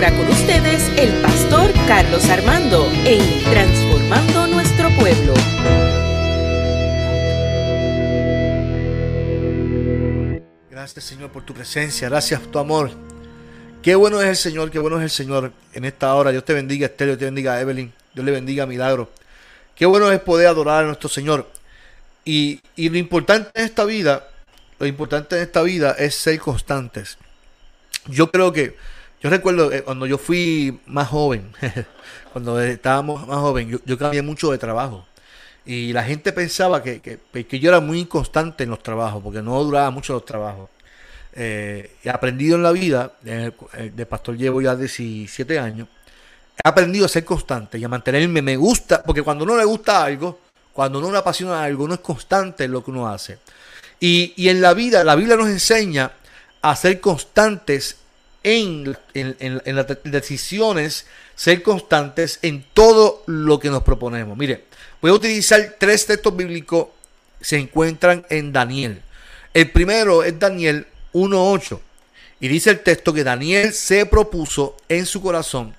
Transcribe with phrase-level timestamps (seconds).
[0.00, 5.34] Ahora con ustedes el pastor Carlos Armando en Transformando Nuestro Pueblo.
[10.70, 12.90] Gracias Señor por tu presencia, gracias por tu amor.
[13.82, 16.30] Qué bueno es el Señor, qué bueno es el Señor en esta hora.
[16.30, 17.92] Dios te bendiga, Esther, Dios te bendiga, Evelyn.
[18.14, 19.10] Dios le bendiga, Milagro.
[19.74, 21.46] Qué bueno es poder adorar a nuestro Señor.
[22.24, 24.26] Y, y lo importante en esta vida,
[24.78, 27.18] lo importante en esta vida es ser constantes.
[28.06, 28.78] Yo creo que,
[29.20, 31.52] yo recuerdo eh, cuando yo fui más joven,
[32.32, 35.06] cuando estábamos más joven, yo, cambié mucho de trabajo.
[35.66, 39.42] Y la gente pensaba que, que, que, yo era muy inconstante en los trabajos, porque
[39.42, 40.70] no duraba mucho los trabajos.
[41.34, 43.52] Eh, he aprendido en la vida, eh,
[43.94, 45.86] de pastor llevo ya 17 años,
[46.56, 50.02] he aprendido a ser constante y a mantenerme, me gusta, porque cuando uno le gusta
[50.02, 50.40] algo,
[50.72, 53.38] cuando uno le apasiona algo, uno es constante en lo que uno hace.
[54.00, 56.10] Y, y en la vida, la Biblia nos enseña
[56.62, 58.00] a ser constantes
[58.42, 64.36] en, en, en, las decisiones, ser constantes en todo lo que nos proponemos.
[64.36, 64.64] Mire,
[65.00, 66.88] voy a utilizar tres textos bíblicos,
[67.40, 69.02] se encuentran en Daniel.
[69.52, 71.80] El primero es Daniel 1.8.
[72.40, 75.74] Y dice el texto que Daniel se propuso en su corazón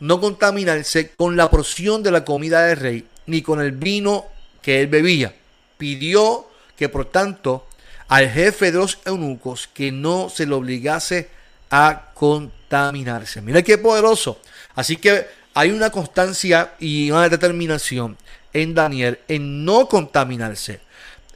[0.00, 4.26] no contaminarse con la porción de la comida del rey, ni con el vino
[4.62, 5.34] que él bebía.
[5.76, 7.66] Pidió que por tanto
[8.08, 11.28] al jefe de los eunucos que no se le obligase
[11.70, 13.40] a contaminarse.
[13.40, 14.40] Mira qué poderoso.
[14.74, 18.16] Así que hay una constancia y una determinación
[18.52, 20.80] en Daniel en no contaminarse.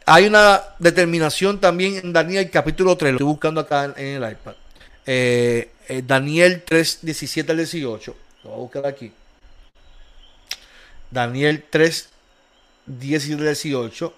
[0.06, 4.54] Hay una determinación también en Daniel capítulo 3, lo estoy buscando acá en el iPad.
[5.06, 8.16] Eh, eh, Daniel 3, 17 al 18.
[8.44, 9.12] Lo voy a buscar aquí.
[11.10, 12.08] Daniel 3,
[12.86, 14.14] 17 al 18.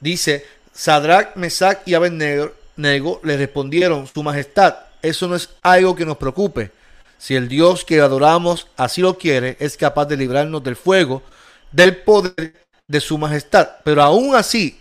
[0.00, 6.16] Dice, Sadrach, Mesach y Abednego le respondieron, Su Majestad, eso no es algo que nos
[6.16, 6.70] preocupe.
[7.18, 11.22] Si el Dios que adoramos así lo quiere, es capaz de librarnos del fuego,
[11.70, 12.54] del poder
[12.88, 13.68] de su majestad.
[13.84, 14.80] Pero aún así,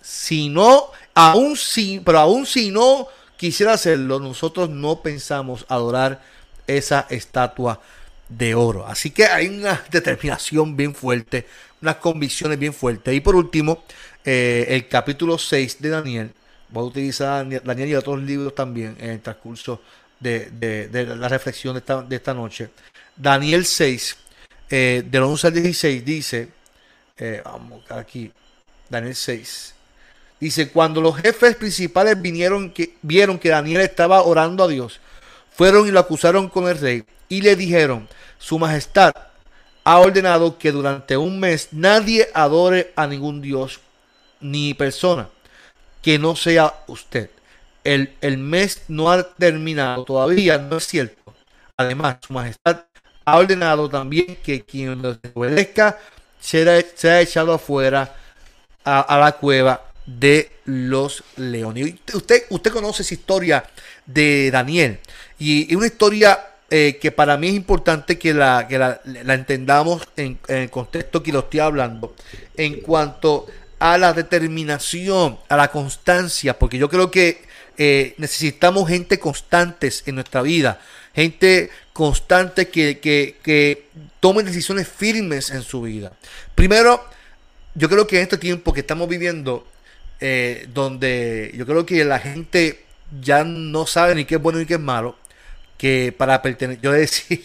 [0.00, 6.22] si no, aún si, pero aún si no quisiera hacerlo, nosotros no pensamos adorar
[6.66, 7.80] esa estatua
[8.28, 8.86] de oro.
[8.86, 11.46] Así que hay una determinación bien fuerte,
[11.82, 13.14] unas convicciones bien fuertes.
[13.14, 13.84] Y por último,
[14.24, 16.32] eh, el capítulo 6 de Daniel.
[16.74, 19.80] Voy a utilizar Daniel y otros libros también en el transcurso
[20.18, 22.70] de, la reflexión de esta, noche.
[23.14, 24.16] Daniel 6,
[24.70, 26.48] eh, del 11 al 16, dice,
[27.16, 28.32] eh, vamos aquí,
[28.90, 29.72] Daniel 6.
[30.40, 34.98] Dice, cuando los jefes principales vinieron que, vieron que Daniel estaba orando a Dios,
[35.52, 39.12] fueron y lo acusaron con el rey y le dijeron, Su Majestad
[39.84, 43.78] ha ordenado que durante un mes nadie adore a ningún Dios
[44.40, 45.28] ni persona
[46.04, 47.30] que no sea usted.
[47.82, 51.34] El, el mes no ha terminado todavía, no es cierto.
[51.78, 52.84] Además, Su Majestad
[53.24, 55.98] ha ordenado también que quien lo obedezca
[56.38, 56.78] será,
[57.20, 58.14] echado afuera
[58.84, 61.94] a, la cueva de los leones.
[62.12, 63.64] Usted, usted conoce esa historia
[64.04, 64.98] de Daniel
[65.38, 66.38] y, una historia
[66.68, 69.00] eh, que para mí es importante que la, que la,
[69.34, 72.14] entendamos en, el contexto que lo estoy hablando
[72.56, 73.46] en cuanto
[73.84, 77.42] a la determinación, a la constancia, porque yo creo que
[77.76, 80.80] eh, necesitamos gente constantes en nuestra vida,
[81.14, 83.88] gente constante que, que,
[84.20, 86.14] tomen decisiones firmes en su vida.
[86.54, 87.04] Primero,
[87.74, 89.66] yo creo que en este tiempo que estamos viviendo,
[90.18, 92.86] eh, donde yo creo que la gente
[93.20, 95.18] ya no sabe ni qué es bueno ni qué es malo,
[95.76, 97.44] que para pertenecer, yo decir,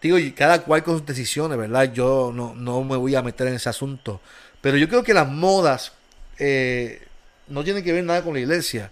[0.00, 1.92] digo, cada cual con sus decisiones, ¿verdad?
[1.92, 4.20] Yo no, no me voy a meter en ese asunto.
[4.60, 5.92] Pero yo creo que las modas
[6.38, 7.06] eh,
[7.48, 8.90] no tienen que ver nada con la iglesia.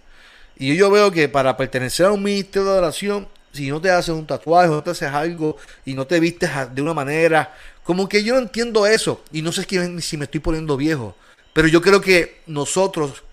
[0.57, 4.13] Y yo veo que para pertenecer a un ministerio de oración, si no te haces
[4.13, 8.23] un tatuaje, no te haces algo y no te vistes de una manera, como que
[8.23, 9.23] yo no entiendo eso.
[9.31, 9.65] Y no sé
[10.01, 11.15] si me estoy poniendo viejo.
[11.53, 13.23] Pero yo creo que nosotros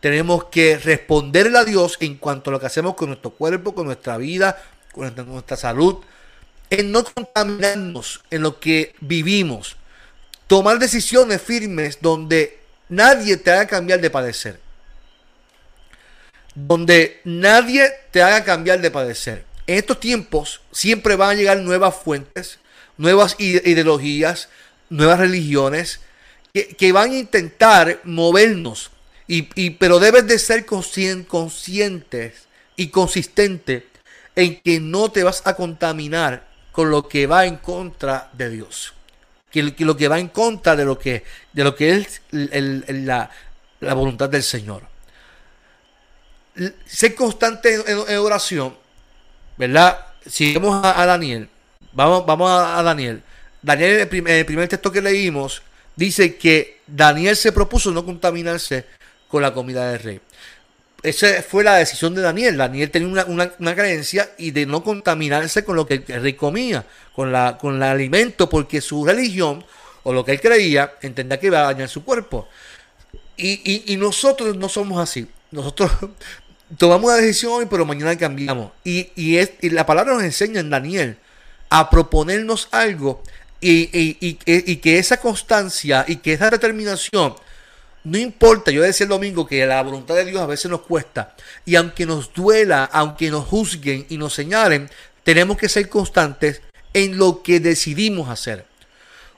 [0.00, 3.86] tenemos que responderle a Dios en cuanto a lo que hacemos con nuestro cuerpo, con
[3.86, 4.62] nuestra vida,
[4.92, 5.98] con nuestra salud,
[6.70, 9.76] en no contaminarnos en lo que vivimos
[10.50, 12.58] tomar decisiones firmes donde
[12.88, 14.58] nadie te haga cambiar de padecer.
[16.56, 19.44] Donde nadie te haga cambiar de padecer.
[19.68, 22.58] En estos tiempos siempre van a llegar nuevas fuentes,
[22.96, 24.48] nuevas ideologías,
[24.88, 26.00] nuevas religiones
[26.52, 28.90] que, van a intentar movernos.
[29.28, 33.86] Y, pero debes de ser conscientes y consistente
[34.34, 38.94] en que no te vas a contaminar con lo que va en contra de Dios
[39.50, 43.30] que, lo que va en contra de lo que, de lo que es la,
[43.80, 44.84] voluntad del Señor.
[46.86, 48.76] Ser constante en, oración
[49.56, 49.98] ¿verdad?
[50.26, 51.48] Si vamos a, Daniel,
[51.92, 53.22] vamos, vamos a, Daniel.
[53.62, 55.62] Daniel, en el primer texto que leímos,
[55.96, 58.86] dice que Daniel se propuso no contaminarse
[59.28, 60.20] con la comida del rey.
[61.02, 62.56] Esa fue la decisión de Daniel.
[62.56, 67.56] Daniel tenía una, creencia y de no contaminarse con lo que rey comía, con, la,
[67.58, 69.64] con el alimento, porque su religión
[70.02, 72.48] o lo que él creía entendía que iba a dañar su cuerpo.
[73.36, 75.26] Y, nosotros no somos así.
[75.50, 75.90] Nosotros
[76.76, 78.72] tomamos una decisión hoy, pero mañana cambiamos.
[78.84, 81.16] Y, y, la palabra nos enseña en Daniel
[81.70, 83.22] a proponernos algo
[83.60, 87.34] y, que esa constancia y que esa determinación
[88.04, 91.34] no importa, yo decía el domingo que la voluntad de Dios a veces nos cuesta.
[91.66, 94.90] Y aunque nos duela, aunque nos juzguen y nos señalen,
[95.22, 96.62] tenemos que ser constantes
[96.94, 98.64] en lo que decidimos hacer.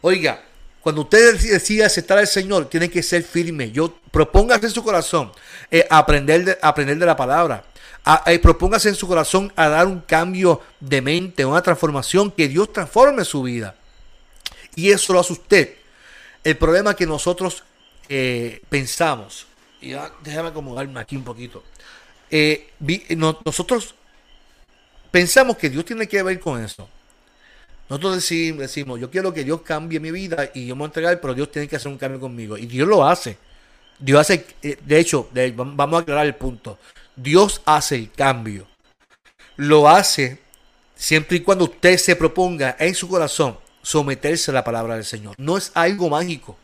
[0.00, 0.42] Oiga,
[0.80, 3.70] cuando usted decide aceptar al Señor, tiene que ser firme.
[3.70, 5.32] Yo propóngase en su corazón
[5.70, 7.64] eh, aprender, de, aprender de la palabra.
[8.26, 12.72] Eh, propóngase en su corazón a dar un cambio de mente, una transformación, que Dios
[12.72, 13.76] transforme su vida.
[14.74, 15.74] Y eso lo hace usted.
[16.42, 17.62] El problema es que nosotros
[18.68, 19.46] pensamos,
[19.80, 19.92] y
[20.22, 21.62] déjame acomodarme aquí un poquito,
[22.30, 22.70] eh,
[23.44, 23.94] nosotros
[25.10, 26.88] pensamos que Dios tiene que ver con eso.
[27.88, 30.88] Nosotros decimos, decimos, yo quiero que Dios cambie mi vida y yo me voy a
[30.88, 32.56] entregar, pero Dios tiene que hacer un cambio conmigo.
[32.56, 33.36] Y Dios lo hace.
[33.98, 36.78] Dios hace, eh, de hecho, vamos a aclarar el punto.
[37.14, 38.66] Dios hace el cambio.
[39.56, 40.38] Lo hace
[40.94, 45.34] siempre y cuando usted se proponga en su corazón someterse a la palabra del Señor.
[45.36, 46.56] No es algo mágico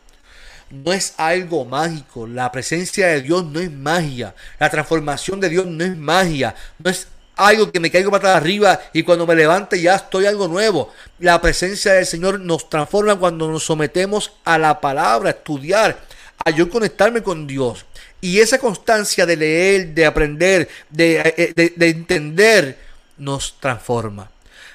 [0.69, 2.27] no es algo mágico.
[2.27, 4.35] La presencia de Dios no es magia.
[4.59, 6.55] La transformación de Dios no es magia.
[6.77, 10.47] No es algo que me caigo para arriba y cuando me levante ya estoy algo
[10.47, 10.93] nuevo.
[11.19, 15.99] La presencia del Señor nos transforma cuando nos sometemos a la palabra, a estudiar,
[16.43, 17.85] a yo conectarme con Dios.
[18.21, 22.77] Y esa constancia de leer, de aprender, de, eh, de, de entender,
[23.17, 24.29] nos transforma.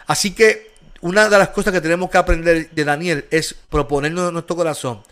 [0.06, 4.32] Así que una de las cosas que tenemos que aprender de Daniel es proponernos en
[4.32, 5.02] nuestro corazón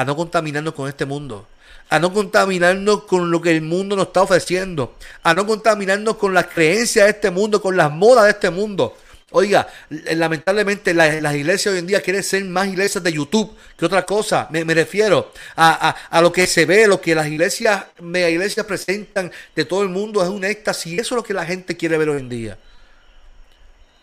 [0.00, 1.46] a no contaminarnos con este mundo,
[1.90, 6.32] a no contaminarnos con lo que el mundo nos está ofreciendo, a no contaminarnos con
[6.32, 8.96] las creencias de este mundo, con las modas de este mundo.
[9.32, 14.06] Oiga, lamentablemente las, iglesias hoy en día quieren ser más iglesias de YouTube que otra
[14.06, 14.48] cosa.
[14.50, 19.64] Me, refiero a, lo que se ve, lo que las iglesias, mega iglesias presentan de
[19.66, 20.94] todo el mundo es un éxtasis.
[20.94, 22.58] Eso es lo que la gente quiere ver hoy en día.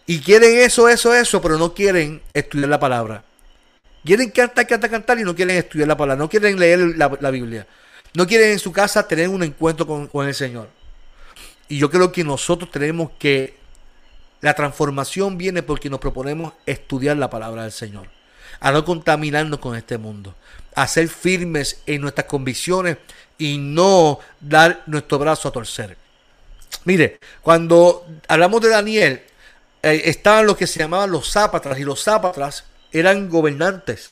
[0.06, 3.24] Y quieren eso, eso, eso, pero no quieren estudiar la palabra.
[4.04, 7.68] Quieren cantar, cantar, cantar y no quieren estudiar la palabra, no quieren leer la, Biblia.
[8.14, 10.70] No quieren en su casa tener un encuentro con, el Señor.
[11.68, 13.58] Y yo creo que nosotros tenemos que,
[14.40, 18.08] la transformación viene porque nos proponemos estudiar la palabra del Señor.
[18.60, 20.36] A no contaminarnos con este mundo.
[20.76, 22.98] A ser firmes en nuestras convicciones
[23.38, 25.98] y no dar nuestro brazo a torcer.
[26.86, 29.22] Mire, cuando hablamos de Daniel,
[29.84, 34.12] eh, estaban los que se llamaban los zápatras y los zápatras eran gobernantes.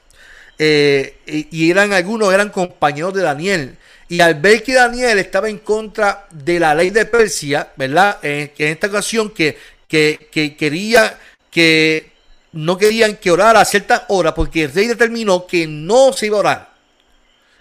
[0.58, 3.78] Eh, y eran algunos, eran compañeros de Daniel.
[4.08, 8.20] Y al ver que Daniel estaba en contra de la ley de Persia, ¿verdad?
[8.22, 9.58] En, esta ocasión que,
[9.88, 11.18] que, que, quería
[11.50, 12.12] que
[12.52, 16.38] no querían que orara a cierta hora porque el rey determinó que no se iba
[16.38, 16.70] a orar,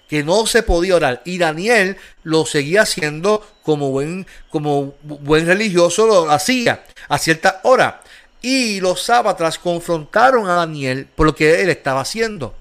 [0.08, 1.22] que no se podía orar.
[1.24, 8.02] Y Daniel lo seguía haciendo como buen, como buen religioso, lo hacía a cierta hora.
[8.44, 12.54] Y los sábatas confrontaron a Daniel por lo que él estaba haciendo.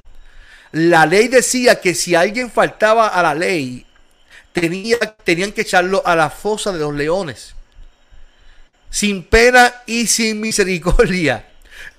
[0.72, 3.86] La ley decía que si alguien faltaba a la ley,
[4.54, 7.54] tenía, tenían que echarlo a la fosa de los leones.
[8.90, 11.50] Sin pena y sin misericordia.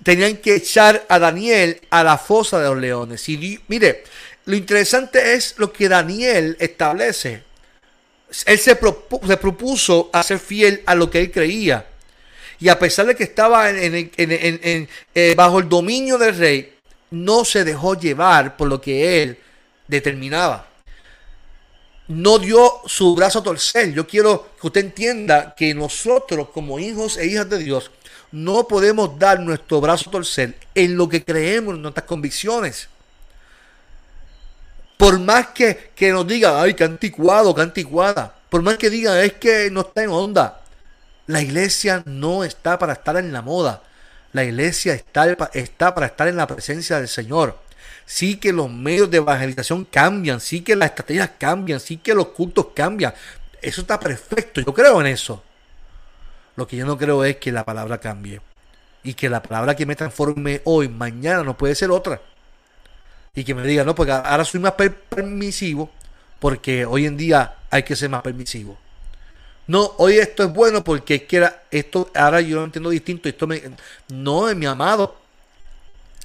[0.02, 3.28] Tenían que echar a Daniel a la fosa de los leones.
[3.28, 4.04] Y mire,
[4.46, 7.42] lo interesante es lo que Daniel establece.
[8.46, 11.84] Él se, se propuso a ser fiel a lo que él creía.
[12.60, 16.74] Y a pesar de que estaba eh, bajo el dominio del rey,
[17.10, 19.38] no se dejó llevar por lo que él
[19.86, 20.68] determinaba.
[22.08, 23.92] No dio su brazo a torcer.
[23.92, 27.90] Yo quiero que usted entienda que nosotros como hijos e hijas de Dios
[28.30, 32.88] no podemos dar nuestro brazo a torcer en lo que creemos, en nuestras convicciones.
[34.96, 38.34] Por más que, que nos digan, ay, qué anticuado, qué anticuada.
[38.50, 40.63] Por más que digan, es que no está en onda.
[41.26, 43.82] La iglesia no está para estar en la moda.
[44.32, 47.58] La iglesia está, está para estar en la presencia del Señor.
[48.04, 52.28] Sí que los medios de evangelización cambian, sí que las estrategias cambian, sí que los
[52.28, 53.14] cultos cambian.
[53.62, 55.42] Eso está perfecto, yo creo en eso.
[56.56, 58.40] Lo que yo no creo es que la palabra cambie.
[59.02, 62.20] Y que la palabra que me transforme hoy, mañana no puede ser otra.
[63.34, 65.90] Y que me diga, no, porque ahora soy más permisivo,
[66.38, 68.78] porque hoy en día hay que ser más permisivo.
[69.66, 73.28] No, hoy esto es bueno porque era, esto, ahora yo lo entiendo distinto.
[73.28, 73.48] Esto
[74.08, 75.16] no, mi amado.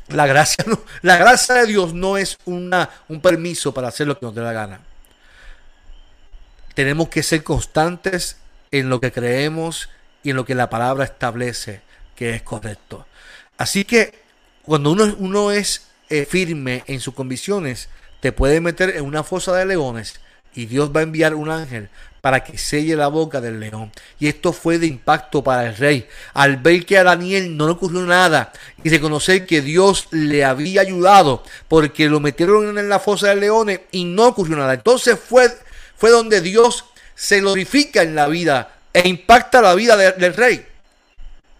[0.09, 4.19] La gracia, no, la gracia de Dios no es una, un permiso para hacer lo
[4.19, 4.81] que nos dé la gana.
[6.73, 8.37] Tenemos que ser constantes
[8.71, 9.89] en lo que creemos
[10.23, 11.81] y en lo que la palabra establece
[12.15, 13.05] que es correcto.
[13.57, 14.19] Así que
[14.63, 19.55] cuando uno, uno es eh, firme en sus convicciones, te puede meter en una fosa
[19.55, 20.19] de leones
[20.55, 21.89] y Dios va a enviar un ángel
[22.21, 23.91] para que selle la boca del león.
[24.19, 26.07] Y esto fue de impacto para el rey.
[26.33, 28.51] Al ver que a Daniel no le ocurrió nada
[28.83, 33.81] y reconocer que Dios le había ayudado porque lo metieron en la fosa de leones
[33.91, 34.73] y no ocurrió nada.
[34.73, 35.49] Entonces fue,
[35.97, 40.65] fue donde Dios se glorifica en la vida e impacta la vida del rey.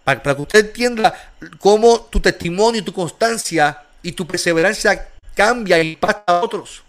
[0.04, 1.14] Para, para que usted entienda
[1.58, 6.82] cómo tu testimonio tu constancia y tu perseverancia cambia e impacta a otros.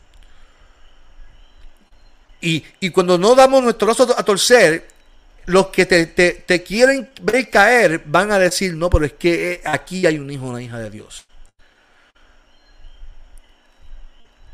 [2.41, 4.87] Y, cuando no damos nuestro brazo a torcer,
[5.45, 10.05] los que te, quieren ver caer van a decir, no, pero es que eh, aquí
[10.05, 11.25] hay un hijo, una hija de Dios.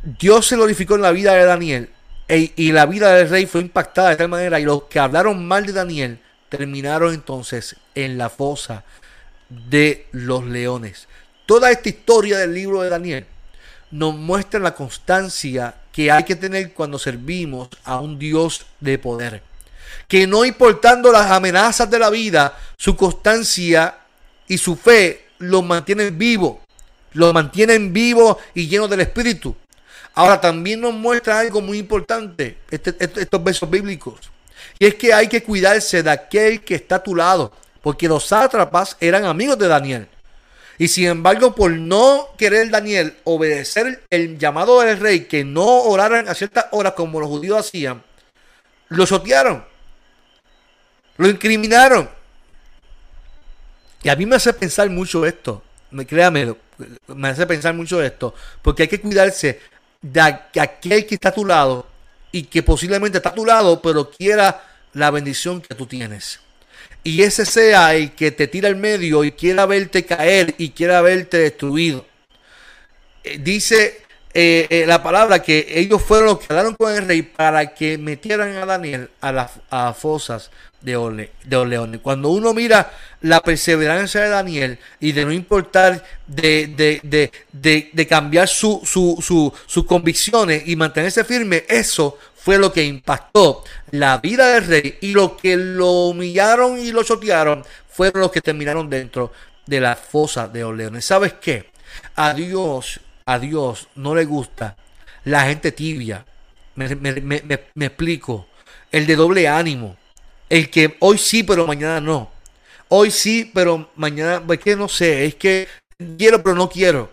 [0.03, 1.89] Dios se glorificó en la vida de Daniel
[2.27, 5.45] e, y la vida del rey fue impactada de tal manera y los que hablaron
[5.45, 8.83] mal de Daniel terminaron entonces en la fosa
[9.49, 11.07] de los leones.
[11.45, 13.25] Toda esta historia del libro de Daniel
[13.91, 19.41] nos muestra la constancia que hay que tener cuando servimos a un Dios de poder.
[20.07, 23.97] Que no importando las amenazas de la vida, su constancia
[24.47, 26.61] y su fe lo mantienen vivo,
[27.13, 29.55] lo mantienen vivo y lleno del Espíritu.
[30.13, 34.19] Ahora también nos muestra algo muy importante, este, este, estos versos bíblicos.
[34.77, 37.51] Y es que hay que cuidarse de aquel que está a tu lado,
[37.81, 40.07] porque los sátrapas eran amigos de Daniel.
[40.79, 46.27] Y sin embargo, por no querer Daniel obedecer el llamado del rey, que no oraran
[46.27, 48.03] a ciertas horas como los judíos hacían,
[48.89, 49.65] lo sotearon,
[51.17, 52.09] lo incriminaron.
[54.03, 56.55] Y a mí me hace pensar mucho esto, me, créame,
[57.07, 59.59] me hace pensar mucho esto, porque hay que cuidarse
[59.99, 61.87] de aquel que está a tu lado
[62.31, 66.39] y que posiblemente está a tu lado, pero quiera la bendición que tú tienes
[67.07, 71.01] y ese sea el que te tira al medio y quiera verte caer y quiera
[71.01, 72.05] verte destruido.
[73.23, 74.01] Eh, dice
[74.33, 77.97] eh, eh, la palabra que ellos fueron los que hablaron con el rey para que
[77.97, 81.31] metieran a Daniel a las fosas de, ole.
[82.01, 86.99] Cuando uno mira la perseverancia de Daniel y de no importar de,
[87.53, 94.53] de, cambiar su, sus convicciones y mantenerse firme, eso fue lo que impactó la vida
[94.53, 99.31] del rey y lo que lo humillaron y lo chotearon fueron los que terminaron dentro
[99.65, 101.05] de la fosa de los leones.
[101.05, 101.71] ¿Sabes qué?
[102.15, 104.75] A Dios, a Dios no le gusta
[105.27, 106.25] la gente tibia.
[106.75, 106.85] Me,
[107.85, 108.47] explico.
[108.91, 109.97] El de doble ánimo.
[110.49, 112.31] El que hoy sí, pero mañana no.
[112.87, 115.67] Hoy sí, pero mañana, es que no sé, es que
[116.17, 117.11] quiero, pero no quiero.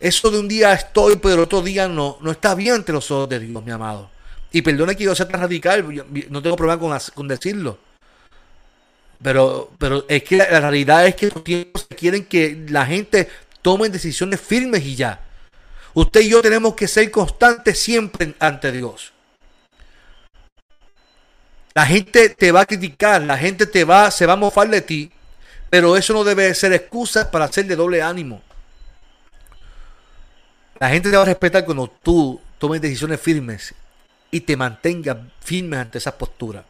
[0.00, 3.28] Eso de un día estoy, pero otro día no, no está bien ante los ojos
[3.28, 4.10] de Dios, mi amado.
[4.54, 5.84] Y perdona que yo sea tan radical,
[6.30, 7.76] no tengo problema con, decirlo.
[9.20, 13.28] Pero, pero es que la, realidad es que los tiempos quieren que la gente
[13.62, 15.20] tome decisiones firmes y ya.
[15.92, 19.12] Usted y yo tenemos que ser constantes siempre ante Dios.
[21.74, 24.82] La gente te va a criticar, la gente te va, se va a mofar de
[24.82, 25.10] ti,
[25.68, 28.40] pero eso no debe ser excusa para ser de doble ánimo.
[30.78, 33.74] La gente te va a respetar cuando tú tomes decisiones firmes
[34.34, 36.64] y te mantengas firme ante esa postura.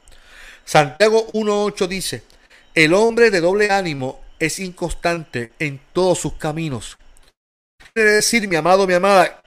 [0.67, 2.23] Santiago 1.8 dice,
[2.75, 6.99] el hombre de doble ánimo es inconstante en todos sus caminos.
[7.95, 9.41] Quiere decir, mi amado, mi amada,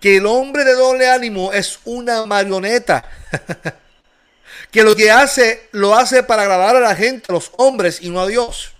[0.00, 3.04] que el hombre de doble ánimo es una marioneta.
[4.70, 8.10] que lo que hace, lo hace para agradar a la gente, a los hombres y
[8.10, 8.74] no a Dios.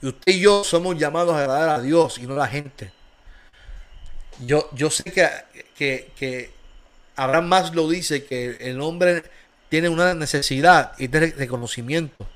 [0.00, 2.92] Y usted y yo somos llamados a agradar a Dios y no a la gente.
[4.38, 5.28] Yo, yo sé que,
[5.74, 6.55] que, que
[7.16, 9.22] Abraham más lo dice que el hombre
[9.68, 12.26] tiene una necesidad y de reconocimiento.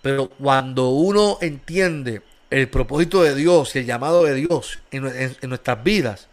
[0.00, 5.02] Pero cuando uno entiende el propósito de Dios y el llamado de Dios en,
[5.48, 6.28] nuestras vidas,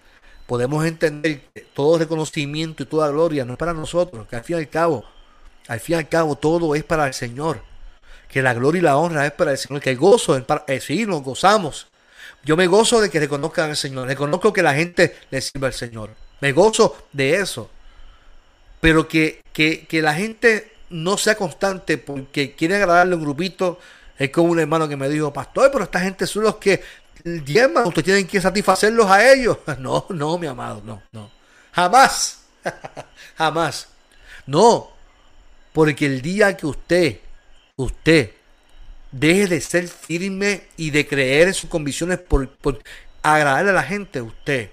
[0.45, 4.57] podemos entender que todo reconocimiento y toda gloria no es para nosotros, que al fin
[4.57, 5.05] y al cabo,
[5.67, 7.63] al fin y cabo todo es para el Señor.
[8.27, 10.63] Que la gloria y la honra es para el Señor, que el gozo es para,
[10.67, 11.87] eh, sí, gozamos.
[12.43, 15.73] Yo me gozo de que reconozcan al Señor, reconozco que la gente le sirva al
[15.73, 16.11] Señor.
[16.41, 17.69] Me gozo de eso.
[18.81, 19.43] Pero que,
[19.91, 23.79] la gente no sea constante porque quiere agradarle a un grupito.
[24.17, 26.81] Es como un hermano que me dijo, pastor, pero esta gente son los que
[27.23, 29.57] diezman, ustedes tienen que satisfacerlos a ellos.
[29.79, 31.31] No, no, mi amado, no, no.
[31.71, 32.41] Jamás.
[33.37, 33.87] Jamás.
[34.47, 34.89] No.
[35.71, 37.19] Porque el día que usted,
[37.75, 38.31] usted,
[39.11, 42.79] deje de ser firme y de creer en sus convicciones por, por
[43.21, 44.69] agradarle a la gente, usted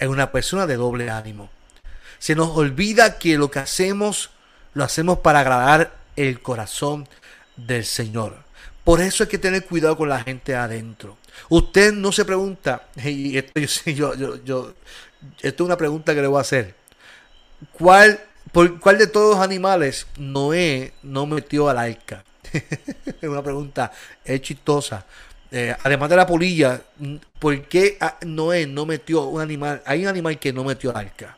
[0.00, 1.50] es una persona de doble ánimo.
[2.18, 4.30] Se nos olvida que lo que hacemos,
[4.74, 7.06] lo hacemos para agradar el corazón
[7.56, 8.36] del Señor.
[8.82, 11.18] Por eso hay que tener cuidado con la gente adentro.
[11.50, 14.74] Usted no se pregunta, y esto, yo, yo,
[15.40, 16.74] esto es una pregunta que le voy a hacer.
[17.72, 18.20] ¿Cuál,
[18.52, 22.24] por, ¿Cuál de todos los animales Noé no metió al arca?
[22.52, 23.92] es una pregunta
[24.24, 25.04] es chistosa.
[25.52, 26.80] Eh, además de la polilla,
[27.38, 29.82] ¿por qué ah, Noé no metió un animal?
[29.84, 31.36] Hay un animal que no metió al arca.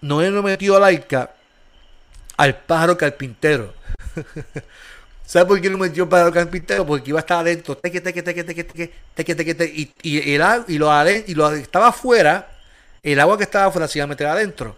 [0.00, 1.34] Noé no metió al arca
[2.36, 3.74] al pájaro carpintero.
[5.26, 6.84] ¿Sabes por qué no metió al pájaro carpintero?
[6.84, 7.76] Porque iba a estar adentro.
[7.76, 12.50] Teque, teque, teque, teque, teque, teque, y, y, el, y, lo, y lo estaba afuera,
[13.02, 14.76] el agua que estaba afuera se iba a meter adentro.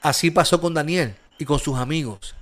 [0.00, 2.34] Así pasó con Daniel y con sus amigos,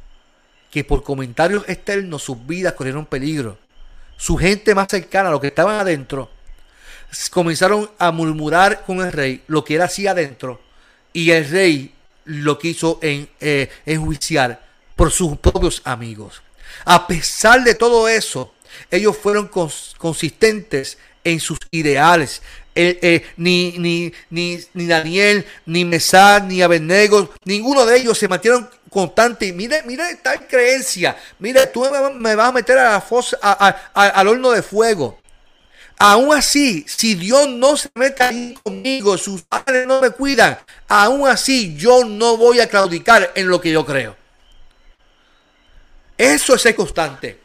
[0.71, 3.64] que por comentarios externos sus vidas corrieron peligro
[4.17, 6.31] su gente más cercana, los que estaban adentro,
[7.31, 10.61] comenzaron a murmurar con el rey lo que era así adentro.
[11.13, 11.95] Y el rey
[12.25, 14.65] lo quiso en, eh, enjuiciar
[14.97, 16.43] por sus propios amigos.
[16.85, 18.53] A pesar de todo eso,
[18.91, 19.49] ellos fueron
[19.99, 22.43] consistentes en sus ideales.
[22.77, 28.69] Eh, ni, ni, ni, ni, Daniel, ni Mesad, ni Abednego, ninguno de ellos se mantuvieron
[28.95, 29.53] constante.
[29.53, 31.17] Mire, mire tal creencia.
[31.41, 31.85] Mire, tú
[32.15, 35.19] me, vas a meter a la fosa, al horno de fuego.
[35.99, 40.59] Aún así, si Dios no se mete ahí conmigo, sus padres no me cuidan,
[40.89, 44.17] aún así yo no voy a claudicar en lo que yo creo.
[46.17, 47.41] Eso es ser constante.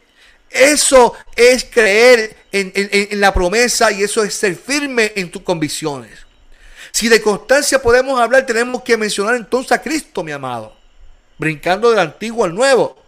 [0.48, 6.18] Eso es creer en, en, la promesa y eso es ser firme en tus convicciones.
[6.90, 10.79] Si de constancia podemos hablar, tenemos que mencionar entonces a Cristo, mi amado
[11.40, 13.02] brincando del antiguo al nuevo,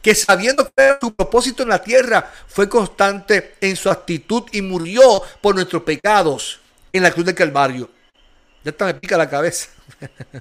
[0.00, 5.20] que sabiendo que su propósito en la tierra fue constante en su actitud y murió
[5.40, 6.60] por nuestros pecados
[6.92, 7.90] en la cruz del Calvario.
[8.62, 9.68] Ya está, me pica la cabeza.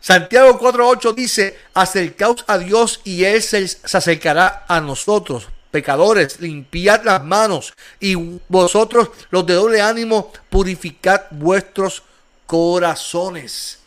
[0.00, 7.24] Santiago 4.8 dice, acercaos a Dios y Él se, acercará a nosotros, pecadores, limpiad las
[7.24, 8.14] manos y
[8.48, 12.02] vosotros los de doble ánimo, purificad vuestros
[12.46, 13.78] corazones.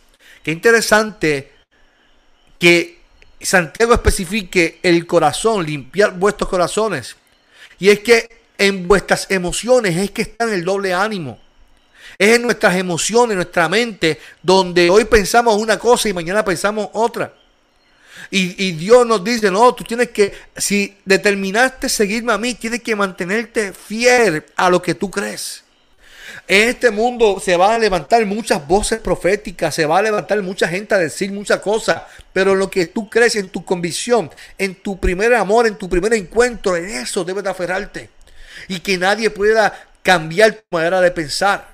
[0.44, 1.52] Qué interesante
[2.58, 3.02] que
[3.40, 7.16] Santiago especifique el corazón, limpiar vuestros corazones.
[7.80, 11.40] Y es que en vuestras emociones es que está en el doble ánimo.
[12.18, 17.34] Es en nuestras emociones, nuestra mente, donde hoy pensamos una cosa y mañana pensamos otra.
[18.30, 22.84] Y, y, Dios nos dice, no, tú tienes que, si determinaste seguirme a mí, tienes
[22.84, 25.64] que mantenerte fiel a lo que tú crees.
[26.48, 30.68] En este mundo se van a levantar muchas voces proféticas, se va a levantar mucha
[30.68, 35.00] gente a decir muchas cosas, pero lo que tú crees en tu convicción, en tu
[35.00, 38.10] primer amor, en tu primer encuentro, en eso debes de aferrarte.
[38.68, 41.68] Y que nadie pueda cambiar tu manera de pensar.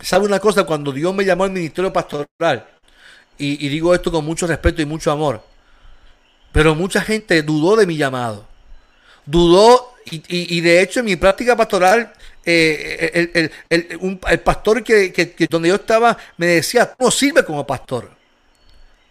[0.00, 0.64] ¿Sabe una cosa?
[0.64, 2.66] Cuando Dios me llamó al ministerio pastoral,
[3.36, 5.42] y, y digo esto con mucho respeto y mucho amor,
[6.52, 8.46] pero mucha gente dudó de mi llamado.
[9.26, 12.12] Dudó y, de hecho en mi práctica pastoral,
[12.44, 18.10] eh, el, pastor que, donde yo estaba me decía, tú no sirves como pastor.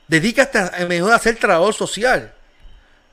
[0.08, 2.34] Dedícate mejor a hacer trabajo social.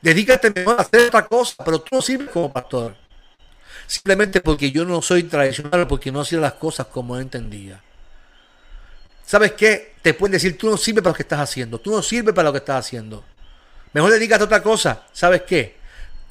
[0.00, 2.96] Dedícate mejor a hacer otra cosa, pero tú no sirves como pastor.
[3.86, 7.82] Simplemente porque yo no soy tradicional, porque no hacía las cosas como entendía.
[9.24, 9.94] ¿Sabes qué?
[10.02, 11.78] Te pueden decir, tú no sirves para lo que estás haciendo.
[11.78, 13.24] Tú no sirves para lo que estás haciendo.
[13.92, 15.04] Mejor dedícate a otra cosa.
[15.12, 15.76] ¿Sabes qué?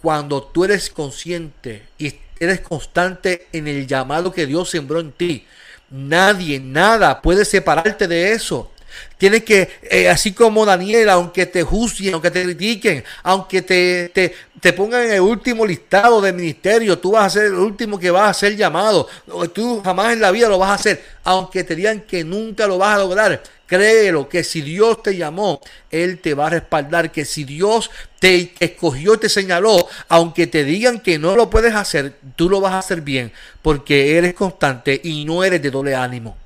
[0.05, 5.47] Cuando tú eres consciente y eres constante en el llamado que Dios sembró en ti,
[5.89, 8.71] nadie, nada puede separarte de eso.
[9.17, 14.35] Tienes que, eh, así como Daniel, aunque te juzguen, aunque te critiquen, aunque te, te,
[14.59, 18.11] te, pongan en el último listado de ministerio, tú vas a ser el último que
[18.11, 19.07] vas a ser llamado.
[19.53, 22.77] Tú jamás en la vida lo vas a hacer, aunque te digan que nunca lo
[22.77, 23.41] vas a lograr.
[23.67, 27.11] Créelo que si Dios te llamó, Él te va a respaldar.
[27.11, 32.13] Que si Dios te escogió te señaló, aunque te digan que no lo puedes hacer,
[32.35, 33.31] tú lo vas a hacer bien.
[33.61, 36.37] Porque eres constante y no eres de doble ánimo.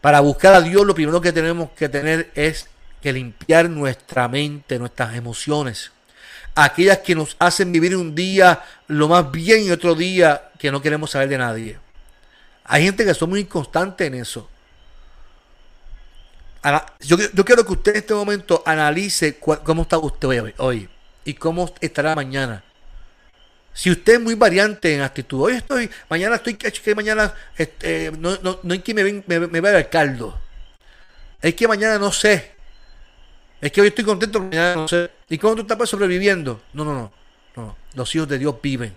[0.00, 2.68] Para buscar a Dios lo primero que tenemos que tener es
[3.02, 5.92] que limpiar nuestra mente, nuestras emociones.
[6.54, 10.82] Aquellas que nos hacen vivir un día lo más bien y otro día que no
[10.82, 11.78] queremos saber de nadie.
[12.64, 14.48] Hay gente que son muy inconstante en eso.
[17.00, 20.88] Yo, quiero que usted en este momento analice cómo está usted hoy,
[21.24, 22.64] y cómo estará mañana.
[23.78, 28.36] Si usted es muy variante en actitud, hoy estoy, mañana estoy que mañana este, no,
[28.42, 30.36] no, no hay que me, me, me vaya el caldo.
[31.40, 32.56] Es que mañana no sé.
[33.60, 35.08] Es que hoy estoy contento, mañana no sé.
[35.28, 36.60] ¿Y cómo tú estás sobreviviendo?
[36.72, 37.12] No, no, no,
[37.54, 37.76] no.
[37.94, 38.96] Los hijos de Dios viven.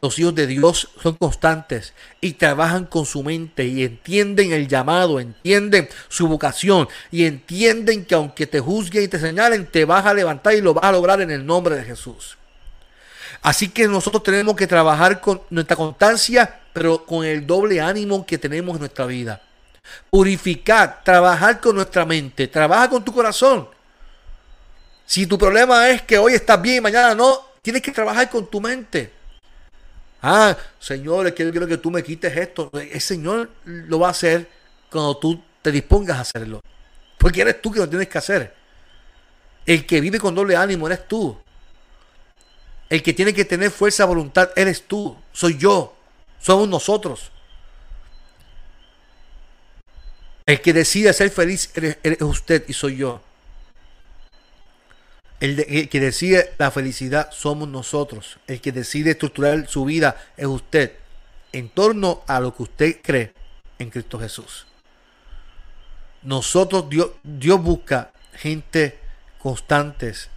[0.00, 5.18] Los hijos de Dios son constantes y trabajan con su mente y entienden el llamado,
[5.18, 10.14] entienden su vocación y entienden que aunque te juzguen y te señalen, te vas a
[10.14, 12.36] levantar y lo vas a lograr en el nombre de Jesús.
[13.42, 18.38] Así que nosotros tenemos que trabajar con nuestra constancia, pero con el doble ánimo que
[18.38, 19.40] tenemos en nuestra vida.
[20.10, 23.68] Purificar, trabajar con nuestra mente, trabaja con tu corazón.
[25.06, 28.48] Si tu problema es que hoy estás bien y mañana no, tienes que trabajar con
[28.48, 29.12] tu mente.
[30.22, 32.70] Ah, Señor, quiero que tú me quites esto.
[32.74, 34.48] El Señor lo va a hacer
[34.90, 36.60] cuando tú te dispongas a hacerlo.
[37.16, 38.54] Porque eres tú que lo tienes que hacer.
[39.64, 41.36] El que vive con doble ánimo eres tú.
[42.90, 45.16] El que tiene que tener fuerza voluntad eres tú.
[45.32, 45.96] Soy yo.
[46.40, 47.30] Somos nosotros.
[50.44, 53.22] El que decide ser feliz eres, usted y soy yo.
[55.38, 58.40] El, que decide la felicidad somos nosotros.
[58.48, 60.92] El que decide estructurar su vida es usted.
[61.52, 63.32] En torno a lo que usted cree
[63.78, 64.66] en Cristo Jesús.
[66.22, 68.98] Nosotros, Dios, Dios busca gente
[69.38, 70.28] constantes,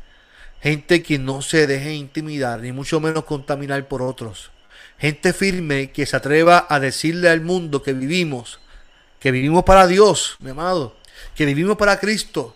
[0.64, 4.50] gente que no se deje intimidar, ni mucho menos contaminar por otros.
[4.98, 8.62] Gente firme que se atreva a decirle al mundo que vivimos,
[9.20, 10.96] que vivimos para Dios, mi amado,
[11.36, 12.56] que vivimos para Cristo,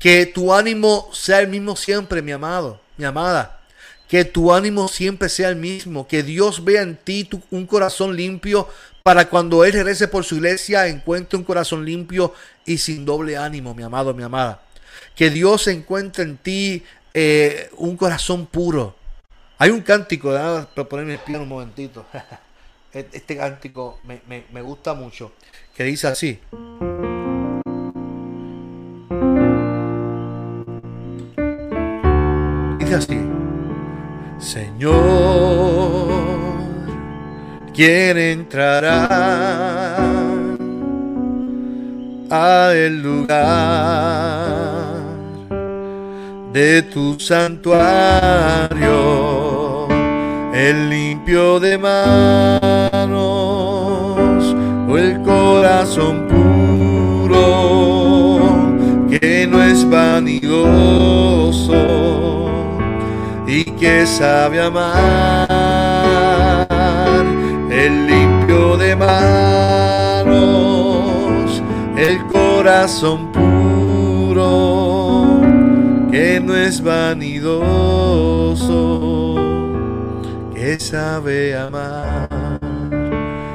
[0.00, 3.60] que tu ánimo sea el mismo siempre, mi amado, mi amada.
[4.08, 6.08] Que tu ánimo siempre sea el mismo.
[6.08, 8.68] Que Dios vea en ti un corazón limpio
[9.04, 13.72] para cuando Él regrese por su iglesia encuentre un corazón limpio y sin doble ánimo,
[13.72, 14.62] mi amado, mi amada.
[15.14, 16.82] Que Dios encuentre en ti
[17.14, 18.94] eh, un corazón puro.
[19.58, 22.06] Hay un cántico, para ponerme el pie un momentito.
[22.92, 24.20] Este cántico me,
[24.50, 25.30] me gusta mucho.
[25.76, 26.40] Que dice así.
[32.94, 33.20] así.
[34.38, 34.96] Señor,
[37.74, 39.06] ¿quién entrará
[42.30, 44.69] a el lugar
[46.52, 47.88] de tu santuario?
[50.52, 53.20] El limpio de manos
[54.88, 56.50] o el corazón puro
[59.08, 61.30] que no es vanidoso
[63.46, 65.48] y que sabe amar,
[67.70, 70.30] el limpio de manos,
[71.96, 73.79] el corazón puro,
[76.42, 77.60] no es vanidoso,
[80.54, 82.28] que sabe amar.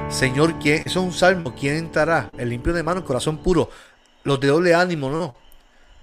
[0.10, 0.84] Señor, ¿quién?
[0.86, 1.54] Eso es un salmo.
[1.54, 2.30] ¿Quién entrará?
[2.38, 3.70] El limpio de manos, corazón puro.
[4.24, 5.36] Los de doble ánimo, no.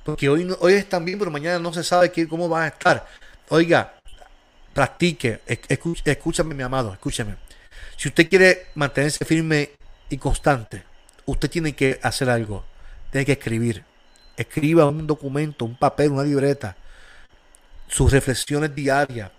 [0.05, 3.07] Porque hoy, hoy están bien, pero mañana no se sabe cómo va a estar.
[3.49, 3.95] Oiga,
[4.75, 5.41] practique,
[6.05, 7.37] escúchame mi amado, escúchame.
[7.97, 9.71] Si usted quiere mantenerse firme
[10.09, 10.83] y constante,
[11.25, 12.65] usted tiene que hacer algo.
[13.11, 13.85] Tiene que escribir.
[14.37, 16.77] Escriba un documento, un papel, una libreta,
[17.89, 19.31] sus reflexiones diarias.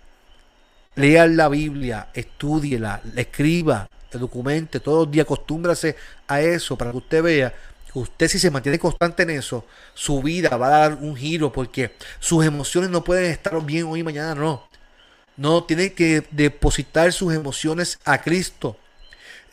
[0.96, 5.96] Lea la Biblia, estudiela, escriba, documente todos los días, acostúmbrase
[6.28, 7.54] a eso para que usted vea
[7.94, 11.94] usted si se mantiene constante en eso, su vida va a dar un giro porque
[12.18, 14.68] sus emociones no pueden estar bien hoy y mañana, no.
[15.36, 18.76] No, tiene que depositar sus emociones a Cristo,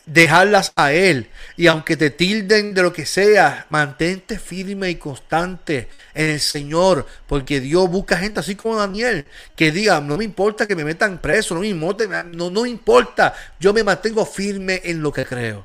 [0.06, 1.28] dejarlas a Él.
[1.56, 7.06] Y aunque te tilden de lo que sea, mantente firme y constante en el Señor,
[7.26, 11.18] porque Dios busca gente así como Daniel, que diga, no me importa que me metan
[11.18, 15.64] preso, no me importa, no, no importa, yo me mantengo firme en lo que creo.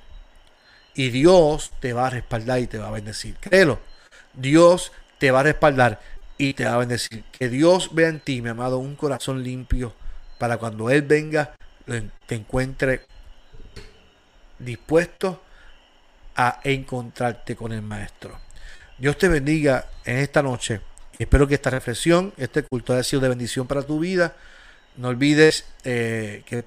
[0.96, 3.36] Y Dios te va a respaldar y te va a bendecir.
[3.40, 3.80] Créelo.
[4.34, 6.00] Dios te va a respaldar
[6.38, 7.24] y te va a bendecir.
[7.32, 9.94] Que Dios vea en ti, mi amado, un corazón limpio
[10.40, 11.56] para cuando Él venga,
[12.26, 13.02] te encuentre
[14.60, 15.42] dispuesto
[16.36, 18.38] a encontrarte con el Maestro.
[18.98, 20.82] Dios te bendiga en esta noche.
[21.18, 24.36] Espero que esta reflexión, este culto haya sido de bendición para tu vida.
[24.98, 26.66] No olvides eh, que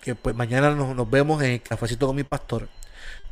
[0.00, 2.68] que pues mañana nos, vemos en el cafecito con mi pastor.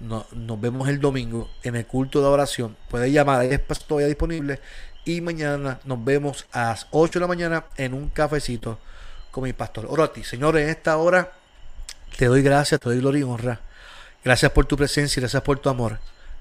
[0.01, 2.77] nos vemos el domingo en el culto de oración.
[2.91, 4.61] Puedes llamar, ahí es todavía disponible.
[5.05, 8.79] Y mañana nos vemos a las 8 de la mañana en un cafecito
[9.31, 9.87] con mi pastor.
[9.89, 11.33] Oro a ti, Señor, en esta hora
[12.17, 13.61] te doy gracias, te doy gloria y honra.
[14.25, 15.99] Gracias por tu presencia y gracias por tu amor.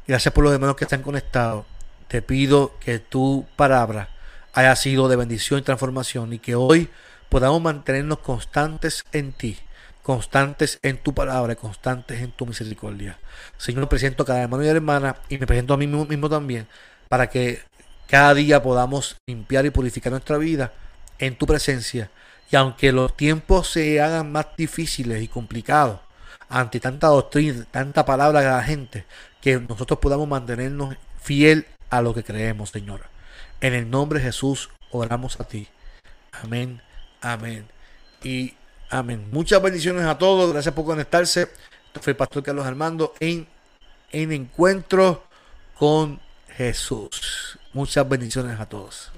[0.08, 1.66] Gracias por los hermanos que están conectados.
[2.08, 4.10] Te pido que tu palabra
[4.54, 6.90] haya sido de bendición y transformación y que hoy
[7.30, 9.60] podamos mantenernos constantes en ti
[10.06, 13.18] constantes en tu palabra, constantes en tu misericordia.
[13.58, 16.68] Señor, presento a cada hermano y hermana y me presento a mí mismo también
[17.10, 17.64] para que
[18.08, 20.74] cada día podamos limpiar y purificar nuestra vida
[21.18, 22.12] en tu presencia.
[22.52, 26.00] Y aunque los tiempos se hagan más difíciles y complicados,
[26.50, 29.06] ante tanta doctrina, tanta palabra de la gente,
[29.42, 33.02] que nosotros podamos mantenernos fiel a lo que creemos, Señor.
[33.62, 35.68] En el nombre de Jesús oramos a ti.
[36.44, 36.82] Amén,
[37.22, 37.66] amén
[38.24, 38.54] y
[38.90, 39.28] amén.
[39.32, 40.52] Muchas bendiciones a todos.
[40.52, 41.50] Gracias por conectarse.
[41.88, 43.48] Esto fue Pastor Carlos Armando en,
[44.12, 45.24] en Encuentro
[45.78, 47.58] con Jesús.
[47.74, 49.12] Muchas bendiciones a todos.